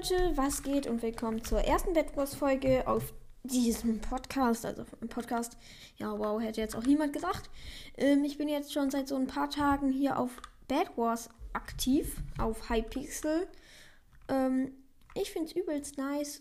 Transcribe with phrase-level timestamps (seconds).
[0.00, 5.10] Leute, was geht und willkommen zur ersten Bad Wars Folge auf diesem Podcast, also im
[5.10, 5.58] Podcast.
[5.98, 7.50] Ja, wow, hätte jetzt auch niemand gesagt.
[7.98, 10.30] Ähm, ich bin jetzt schon seit so ein paar Tagen hier auf
[10.68, 13.46] Bad Wars aktiv, auf Hypixel.
[14.28, 14.72] Ähm,
[15.14, 16.40] ich finde es übelst nice.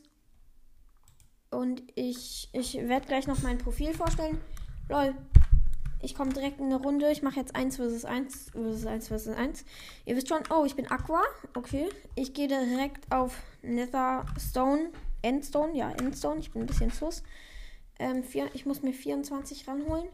[1.52, 4.40] Und ich, ich werde gleich noch mein Profil vorstellen.
[4.88, 5.16] Lol,
[6.02, 7.12] ich komme direkt in eine Runde.
[7.12, 9.66] Ich mache jetzt 1 vs 1 vs 1 vs 1.
[10.06, 11.24] Ihr wisst schon, oh, ich bin Aqua.
[11.56, 11.90] Okay.
[12.16, 14.92] Ich gehe direkt auf Nether Stone.
[15.22, 15.76] Endstone.
[15.76, 16.40] Ja, Endstone.
[16.40, 17.22] Ich bin ein bisschen sus.
[18.00, 20.08] Ähm, vier, ich muss mir 24 ranholen.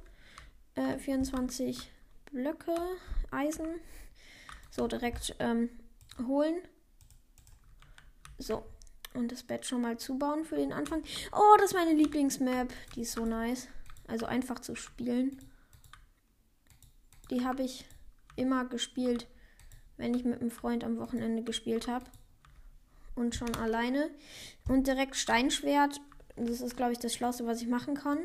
[0.74, 1.92] Äh, 24
[2.32, 2.76] Blöcke.
[3.30, 3.68] Eisen.
[4.72, 5.70] So, direkt ähm,
[6.28, 6.56] holen.
[8.40, 8.64] So.
[9.14, 11.04] Und das Bett schon mal zubauen für den Anfang.
[11.32, 12.74] Oh, das ist meine Lieblingsmap.
[12.96, 13.68] Die ist so nice.
[14.08, 15.40] Also einfach zu spielen.
[17.30, 17.86] Die habe ich
[18.36, 19.28] immer gespielt,
[19.98, 22.06] wenn ich mit einem Freund am Wochenende gespielt habe.
[23.16, 24.10] Und schon alleine.
[24.68, 26.02] Und direkt Steinschwert.
[26.36, 28.20] Das ist, glaube ich, das Schlauste, was ich machen kann.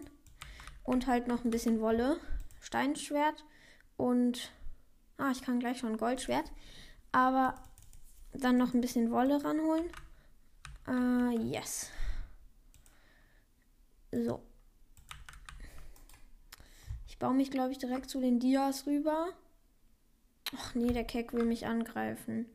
[0.83, 2.19] Und halt noch ein bisschen Wolle.
[2.61, 3.45] Steinschwert.
[3.97, 4.51] Und.
[5.17, 6.51] Ah, ich kann gleich schon Goldschwert.
[7.13, 7.55] Aber
[8.33, 9.89] dann noch ein bisschen Wolle ranholen.
[10.89, 11.91] Uh, yes.
[14.11, 14.43] So
[17.21, 19.29] baue mich, glaube ich, direkt zu den Dias rüber.
[20.57, 22.47] Ach nee, der Keck will mich angreifen.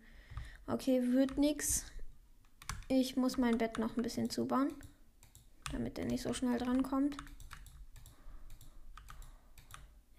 [0.68, 1.86] Okay, wird nix.
[2.90, 4.74] Ich muss mein Bett noch ein bisschen zubauen,
[5.72, 7.16] damit er nicht so schnell drankommt.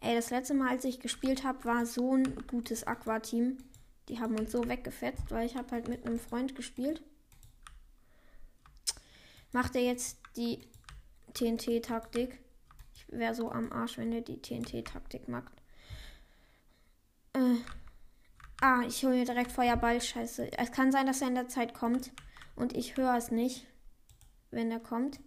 [0.01, 3.59] Ey, das letzte Mal, als ich gespielt habe, war so ein gutes Aqua-Team.
[4.09, 7.03] Die haben uns so weggefetzt, weil ich habe halt mit einem Freund gespielt.
[9.53, 10.61] Macht er jetzt die
[11.35, 12.46] TNT-Taktik?
[13.19, 15.53] Wäre so am Arsch, wenn er die TNT-Taktik macht.
[17.33, 17.57] Äh.
[18.61, 20.01] Ah, ich hole mir direkt Feuerball.
[20.01, 20.51] Scheiße.
[20.59, 22.13] Es kann sein, dass er in der Zeit kommt.
[22.55, 23.67] Und ich höre es nicht,
[24.51, 25.21] wenn er kommt.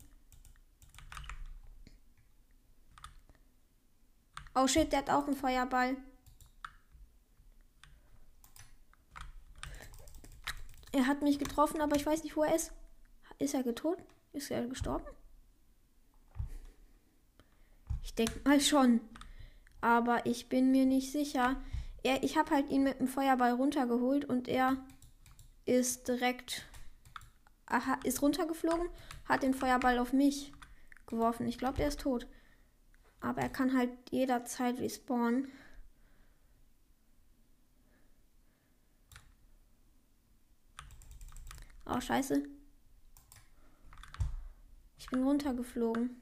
[4.55, 5.95] Oh shit, der hat auch einen Feuerball.
[10.91, 12.71] Er hat mich getroffen, aber ich weiß nicht, wo er ist.
[13.37, 13.99] Ist er getot?
[14.33, 15.05] Ist er gestorben?
[18.09, 19.01] Ich denke mal schon.
[19.81, 21.61] Aber ich bin mir nicht sicher.
[22.01, 24.77] Er, ich habe halt ihn mit dem Feuerball runtergeholt und er
[25.65, 26.65] ist direkt
[27.67, 28.89] aha, ist runtergeflogen,
[29.25, 30.51] hat den Feuerball auf mich
[31.05, 31.47] geworfen.
[31.47, 32.25] Ich glaube, er ist tot.
[33.21, 35.47] Aber er kann halt jederzeit respawnen.
[41.85, 42.43] Oh, scheiße.
[44.97, 46.19] Ich bin runtergeflogen.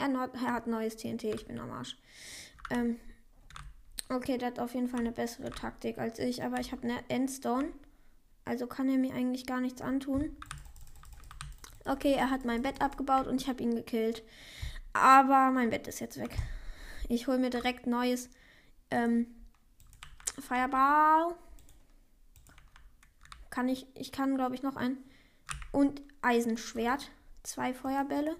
[0.00, 1.94] Er, hat neues TNT, ich bin am Arsch.
[2.70, 2.98] Ähm,
[4.08, 7.04] okay, der hat auf jeden Fall eine bessere Taktik als ich, aber ich habe eine
[7.08, 7.68] Endstone.
[8.46, 10.34] Also kann er mir eigentlich gar nichts antun.
[11.84, 14.22] Okay, er hat mein Bett abgebaut und ich habe ihn gekillt.
[14.94, 16.34] Aber mein Bett ist jetzt weg.
[17.08, 18.30] Ich hole mir direkt neues
[18.90, 19.26] ähm,
[20.38, 21.34] Fireball.
[23.50, 24.96] Kann ich, ich kann glaube ich noch ein.
[25.72, 27.10] Und Eisenschwert.
[27.42, 28.36] Zwei Feuerbälle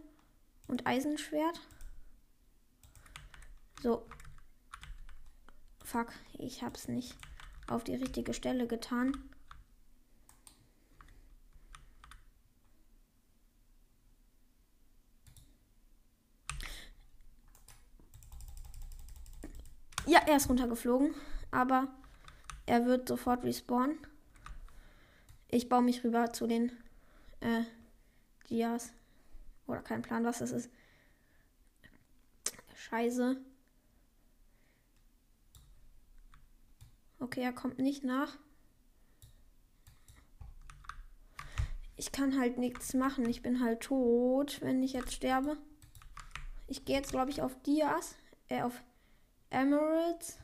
[0.70, 1.60] und Eisenschwert.
[3.82, 4.06] So.
[5.84, 7.16] Fuck, ich hab's nicht
[7.66, 9.16] auf die richtige Stelle getan.
[20.06, 21.14] Ja, er ist runtergeflogen,
[21.50, 21.88] aber
[22.66, 23.98] er wird sofort respawnen.
[25.48, 26.72] Ich baue mich rüber zu den
[27.40, 27.64] äh,
[28.48, 28.92] Dias.
[29.70, 30.68] Oder kein Plan, was das ist.
[32.74, 33.40] Scheiße.
[37.20, 38.36] Okay, er kommt nicht nach.
[41.94, 43.28] Ich kann halt nichts machen.
[43.28, 45.56] Ich bin halt tot, wenn ich jetzt sterbe.
[46.66, 48.16] Ich gehe jetzt, glaube ich, auf Dias.
[48.48, 48.82] Äh, auf
[49.50, 50.38] Emeralds.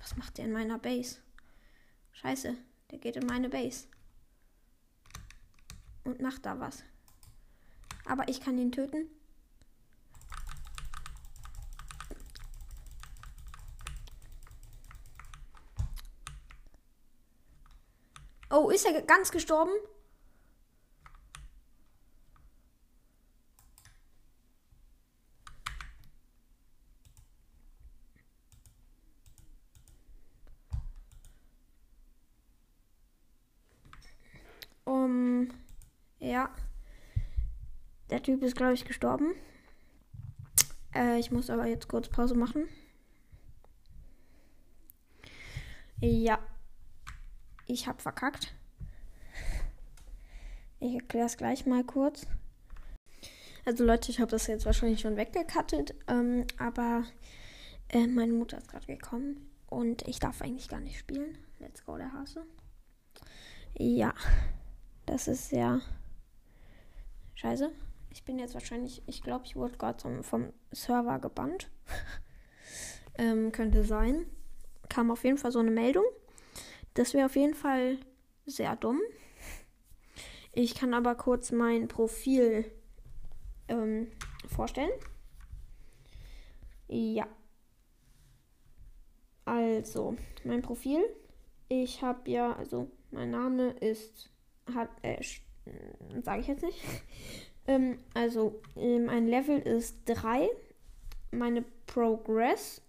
[0.00, 1.20] Was macht der in meiner Base?
[2.12, 2.56] Scheiße.
[2.94, 3.88] Der geht in meine Base.
[6.04, 6.84] Und macht da was.
[8.04, 9.08] Aber ich kann ihn töten.
[18.48, 19.72] Oh, ist er ganz gestorben?
[36.24, 36.48] Ja.
[38.08, 39.34] Der Typ ist, glaube ich, gestorben.
[40.94, 42.66] Äh, ich muss aber jetzt kurz Pause machen.
[46.00, 46.38] Ja.
[47.66, 48.54] Ich habe verkackt.
[50.80, 52.26] Ich erkläre es gleich mal kurz.
[53.66, 57.04] Also Leute, ich habe das jetzt wahrscheinlich schon weggekattet, ähm, aber
[57.88, 61.36] äh, meine Mutter ist gerade gekommen und ich darf eigentlich gar nicht spielen.
[61.58, 62.44] Let's go, der Hase.
[63.74, 64.14] Ja,
[65.06, 65.80] das ist sehr
[67.34, 67.70] scheiße.
[68.14, 71.68] Ich bin jetzt wahrscheinlich, ich glaube, ich wurde gerade vom Server gebannt.
[73.18, 74.26] ähm, könnte sein.
[74.88, 76.04] Kam auf jeden Fall so eine Meldung.
[76.94, 77.98] Das wäre auf jeden Fall
[78.46, 79.00] sehr dumm.
[80.52, 82.70] Ich kann aber kurz mein Profil
[83.66, 84.12] ähm,
[84.46, 84.92] vorstellen.
[86.86, 87.26] Ja.
[89.44, 91.02] Also, mein Profil.
[91.68, 94.30] Ich habe ja, also mein Name ist,
[94.72, 95.20] hat, äh,
[96.22, 96.80] sage ich jetzt nicht.
[97.66, 100.48] ähm, also, mein Level ist 3.
[101.30, 102.80] Meine Progress,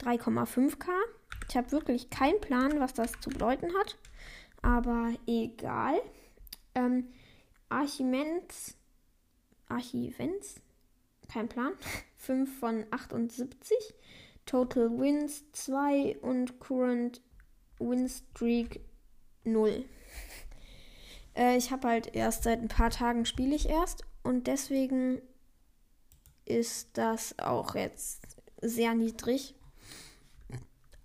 [0.02, 0.90] 3,5k.
[1.50, 3.98] Ich habe wirklich keinen Plan, was das zu bedeuten hat.
[4.62, 6.01] Aber egal.
[6.74, 7.08] Ähm,
[7.69, 8.75] Archimens.
[9.68, 10.56] Archivens?
[11.31, 11.74] Kein Plan.
[12.18, 13.78] 5 von 78.
[14.45, 17.21] Total Wins 2 und Current
[17.80, 18.81] Win Streak
[19.44, 19.86] 0.
[21.36, 25.21] äh, ich habe halt erst seit ein paar Tagen spiele ich erst und deswegen
[26.45, 29.56] ist das auch jetzt sehr niedrig.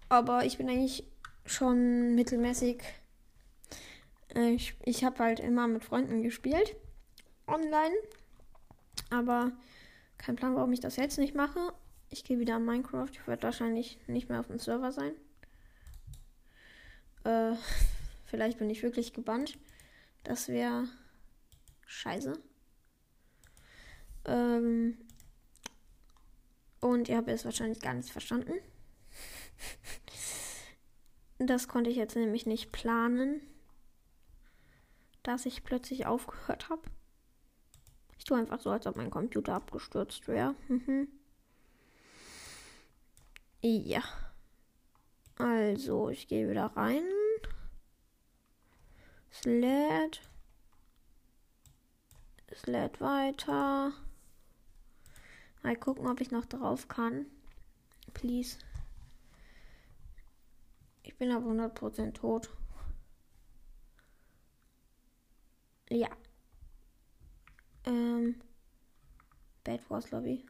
[0.09, 1.05] Aber ich bin eigentlich
[1.47, 2.83] schon mittelmäßig.
[4.35, 6.77] Äh, ich ich habe halt immer mit Freunden gespielt.
[7.47, 7.95] Online.
[9.11, 9.53] Aber
[10.19, 11.73] kein Plan, warum ich das jetzt nicht mache.
[12.11, 13.09] Ich gehe wieder an Minecraft.
[13.13, 15.15] Ich werde wahrscheinlich nicht mehr auf dem Server sein.
[17.25, 17.55] Äh,
[18.27, 19.59] vielleicht bin ich wirklich gebannt.
[20.25, 20.89] Das wäre
[21.87, 22.33] scheiße.
[24.25, 24.99] Ähm,
[26.81, 28.53] und ihr habt es wahrscheinlich gar nicht verstanden.
[31.43, 33.41] Das konnte ich jetzt nämlich nicht planen,
[35.23, 36.83] dass ich plötzlich aufgehört habe.
[38.19, 40.55] Ich tue einfach so, als ob mein Computer abgestürzt wäre.
[40.69, 41.09] Mhm.
[43.63, 44.03] Ja.
[45.37, 47.03] Also, ich gehe wieder rein.
[49.31, 50.21] Es lädt.
[53.01, 53.93] Weiter.
[55.63, 57.27] Mal gucken, ob ich noch drauf kann.
[58.13, 58.59] Please.
[61.03, 62.51] Ich bin aber 100% tot.
[65.89, 66.09] Ja.
[67.85, 68.41] Ähm.
[69.65, 70.47] Bad Wars Lobby.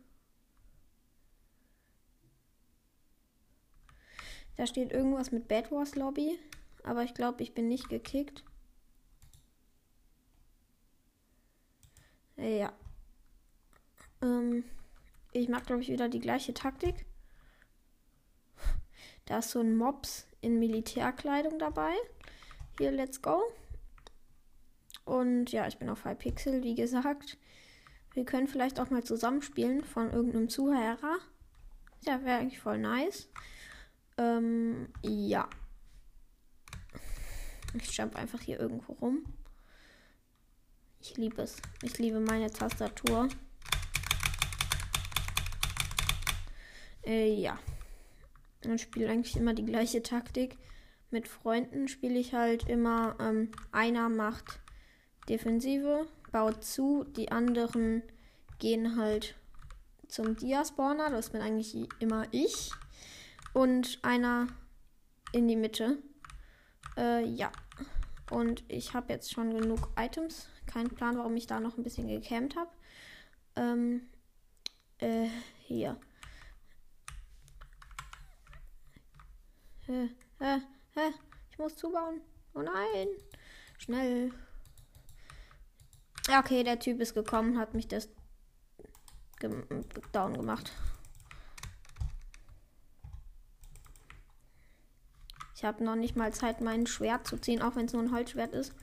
[4.61, 6.39] Da steht irgendwas mit Bad Wars Lobby.
[6.83, 8.45] Aber ich glaube, ich bin nicht gekickt.
[12.37, 12.71] Ja.
[14.21, 14.65] Ähm,
[15.33, 17.07] ich mache, glaube ich, wieder die gleiche Taktik.
[19.25, 21.95] Da ist so ein Mops in Militärkleidung dabei.
[22.77, 23.41] Hier, let's go.
[25.07, 27.39] Und ja, ich bin auf Hypixel, wie gesagt.
[28.13, 31.17] Wir können vielleicht auch mal zusammenspielen von irgendeinem Zuhörer.
[32.03, 33.31] Ja, wäre eigentlich voll nice.
[34.21, 35.49] Ähm, ja.
[37.75, 39.25] Ich jump einfach hier irgendwo rum.
[41.01, 41.57] Ich liebe es.
[41.83, 43.29] Ich liebe meine Tastatur.
[47.05, 47.59] Äh, ja
[48.65, 50.59] und spiele eigentlich immer die gleiche Taktik.
[51.11, 54.61] Mit Freunden spiele ich halt immer, ähm, einer macht
[55.29, 58.03] Defensive, baut zu, die anderen
[58.59, 59.35] gehen halt
[60.09, 62.71] zum Dia-Spawner, das bin eigentlich immer ich.
[63.53, 64.47] Und einer
[65.33, 65.99] in die Mitte.
[66.97, 67.51] Äh, ja.
[68.31, 70.49] Und ich habe jetzt schon genug Items.
[70.67, 72.71] Kein Plan, warum ich da noch ein bisschen gecampt habe.
[73.57, 74.09] Ähm,
[74.99, 75.29] äh,
[75.59, 75.99] hier.
[79.89, 80.05] Äh,
[80.39, 80.57] äh,
[80.95, 81.11] äh,
[81.51, 82.21] ich muss zubauen.
[82.55, 83.09] Oh nein.
[83.79, 84.33] Schnell.
[86.29, 88.09] Okay, der Typ ist gekommen, hat mich das
[89.41, 89.51] ge
[90.13, 90.71] down gemacht.
[95.61, 98.13] Ich habe noch nicht mal Zeit, mein Schwert zu ziehen, auch wenn es nur ein
[98.13, 98.75] Holzschwert ist.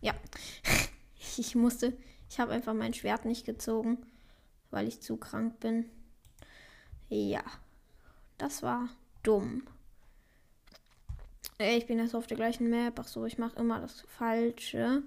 [0.00, 0.14] Ja.
[1.36, 1.98] ich musste.
[2.30, 4.06] Ich habe einfach mein Schwert nicht gezogen,
[4.70, 5.90] weil ich zu krank bin.
[7.08, 7.42] Ja.
[8.38, 8.88] Das war
[9.24, 9.66] dumm.
[11.58, 13.00] Ich bin jetzt auf der gleichen Map.
[13.00, 15.02] Ach so, ich mache immer das Falsche.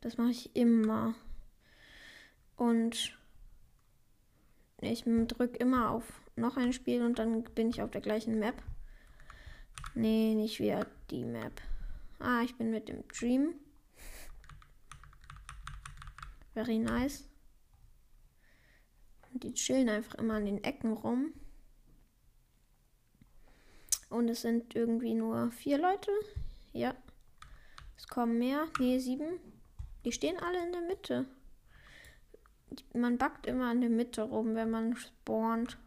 [0.00, 1.14] Das mache ich immer.
[2.56, 3.14] Und
[4.80, 8.54] ich drücke immer auf noch ein Spiel und dann bin ich auf der gleichen Map.
[9.94, 11.60] Nee, nicht wieder die Map.
[12.18, 13.54] Ah, ich bin mit dem Dream.
[16.54, 17.24] Very nice.
[19.32, 21.32] Die chillen einfach immer an den Ecken rum.
[24.10, 26.10] Und es sind irgendwie nur vier Leute.
[26.72, 26.94] Ja.
[27.96, 28.66] Es kommen mehr.
[28.78, 29.38] Nee, sieben.
[30.04, 31.26] Die stehen alle in der Mitte.
[32.94, 35.78] Man backt immer in der Mitte rum, wenn man spawnt.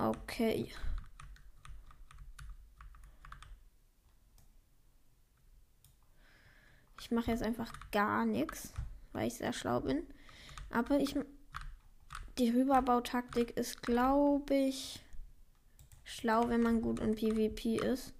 [0.00, 0.70] Okay.
[7.00, 8.72] Ich mache jetzt einfach gar nichts,
[9.12, 10.06] weil ich sehr schlau bin.
[10.70, 11.16] Aber ich.
[12.38, 15.04] Die Rüberbautaktik ist, glaube ich,
[16.04, 18.14] schlau, wenn man gut in PvP ist.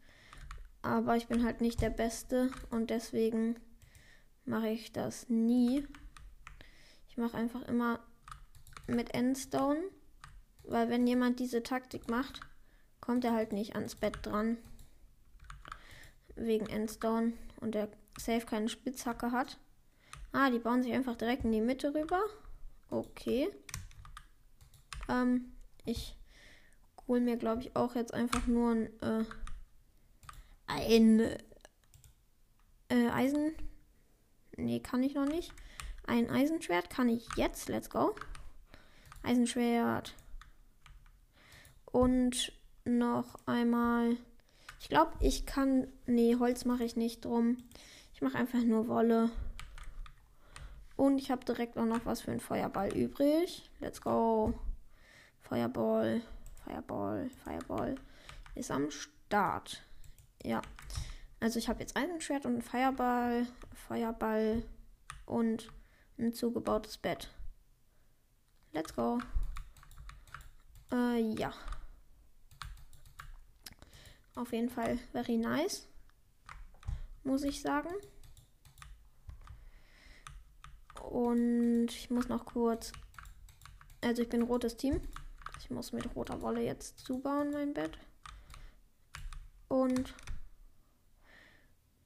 [0.83, 3.61] Aber ich bin halt nicht der Beste und deswegen
[4.45, 5.87] mache ich das nie.
[7.09, 8.01] Ich mache einfach immer
[8.89, 9.81] mit Endstone,
[10.69, 12.41] weil wenn jemand diese Taktik macht,
[13.01, 14.59] kommt er halt nicht ans Bett dran.
[16.37, 19.59] Wegen Endstone und der safe keine Spitzhacke hat.
[20.33, 22.21] Ah, die bauen sich einfach direkt in die Mitte rüber.
[22.91, 23.49] Okay.
[25.09, 25.53] Ähm,
[25.85, 26.17] ich
[27.07, 29.25] hole mir, glaube ich, auch jetzt einfach nur ein, äh,
[30.67, 31.21] ein
[32.91, 33.55] äh, Eisen.
[34.57, 35.53] Nee, kann ich noch nicht.
[36.07, 37.69] Ein Eisenschwert kann ich jetzt.
[37.69, 38.15] Let's go.
[39.23, 40.15] Eisenschwert.
[41.91, 42.53] Und
[42.85, 44.17] noch einmal.
[44.81, 45.89] Ich glaube, ich kann.
[46.07, 47.59] Nee, Holz mache ich nicht drum.
[48.15, 49.31] Ich mache einfach nur Wolle.
[50.97, 53.71] Und ich habe direkt auch noch was für einen Feuerball übrig.
[53.79, 54.53] Let's go.
[55.41, 56.21] Feuerball,
[56.65, 57.95] Feuerball, Feuerball
[58.55, 59.83] ist am Start.
[60.43, 60.61] Ja.
[61.41, 63.47] Also ich habe jetzt Eisenschwert und einen Feuerball,
[63.87, 64.65] Feuerball
[65.25, 65.71] und
[66.19, 67.31] ein zugebautes Bett.
[68.73, 69.21] Let's go.
[70.93, 71.53] Äh, ja.
[74.39, 75.89] Auf jeden Fall very nice
[77.25, 77.91] muss ich sagen.
[81.03, 82.93] Und ich muss noch kurz.
[84.01, 85.01] Also ich bin rotes Team.
[85.61, 87.99] Ich muss mit roter Wolle jetzt zubauen, mein Bett.
[89.67, 90.15] Und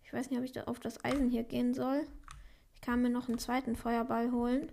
[0.03, 2.07] ich weiß nicht, ob ich da auf das Eisen hier gehen soll.
[2.75, 4.73] Ich kann mir noch einen zweiten Feuerball holen.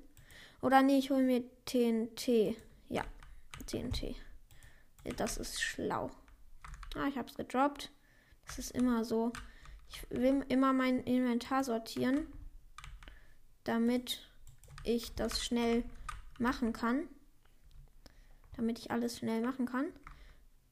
[0.62, 2.56] Oder nee, ich hole mir TNT.
[2.88, 3.04] Ja,
[3.68, 4.16] TNT.
[5.18, 6.10] Das ist schlau.
[6.96, 7.92] Ah, ich habe es gedroppt.
[8.46, 9.32] Das ist immer so.
[9.90, 12.28] Ich will immer mein Inventar sortieren,
[13.64, 14.28] damit
[14.84, 15.84] ich das schnell
[16.40, 17.08] machen kann.
[18.56, 19.92] Damit ich alles schnell machen kann.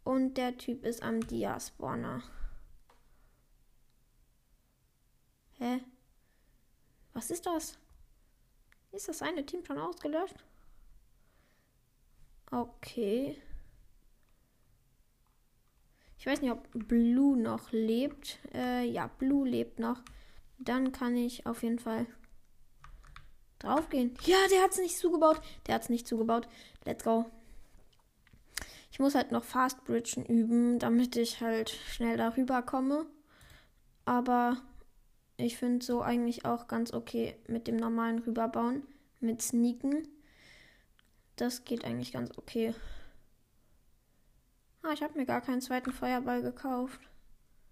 [0.04, 2.24] Und der Typ ist am Dia-Spawner.
[5.54, 5.84] Hä?
[7.14, 7.78] Was ist das?
[8.92, 10.44] Ist das eine Team schon ausgelöscht?
[12.52, 13.42] Okay.
[16.28, 18.40] Ich weiß nicht, ob Blue noch lebt.
[18.54, 20.02] Äh, ja, Blue lebt noch.
[20.60, 22.06] Dann kann ich auf jeden Fall
[23.60, 24.14] draufgehen.
[24.26, 25.40] Ja, der hat es nicht zugebaut.
[25.66, 26.50] Der hat es nicht zugebaut.
[26.84, 27.28] Let's go.
[28.92, 33.06] Ich muss halt noch Fast Bridgen üben, damit ich halt schnell darüber komme.
[34.04, 34.58] Aber
[35.38, 38.84] ich finde so eigentlich auch ganz okay mit dem normalen Rüberbauen.
[39.22, 40.06] Mit Sneaken.
[41.38, 42.76] Das geht eigentlich ganz okay.
[44.88, 47.02] Ah, ich habe mir gar keinen zweiten Feuerball gekauft.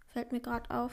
[0.10, 0.92] Fällt mir gerade auf.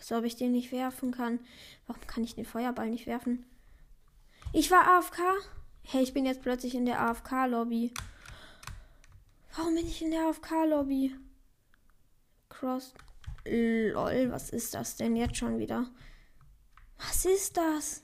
[0.00, 1.38] So, ob ich den nicht werfen kann.
[1.86, 3.46] Warum kann ich den Feuerball nicht werfen?
[4.52, 5.20] Ich war AFK.
[5.84, 7.94] Hey, ich bin jetzt plötzlich in der AFK-Lobby.
[9.56, 11.14] Warum bin ich in der AFK-Lobby?
[12.48, 12.94] Cross.
[13.44, 15.90] Lol, was ist das denn jetzt schon wieder?
[16.98, 18.02] Was ist das?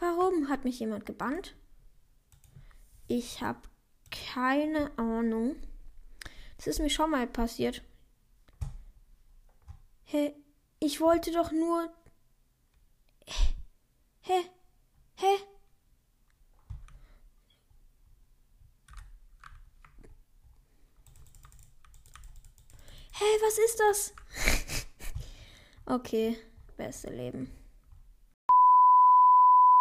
[0.00, 1.54] Warum hat mich jemand gebannt?
[3.06, 3.60] Ich habe
[4.10, 5.56] keine Ahnung.
[6.56, 7.82] Das ist mir schon mal passiert.
[10.04, 10.34] Hä?
[10.80, 11.92] Ich wollte doch nur.
[14.22, 14.42] Hä?
[15.16, 15.36] Hä?
[23.16, 24.14] Hey, was ist das?
[25.86, 26.36] okay,
[26.76, 27.50] beste Leben.